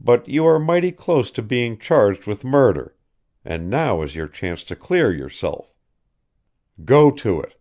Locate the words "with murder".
2.26-2.96